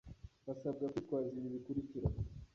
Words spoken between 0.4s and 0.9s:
basabwa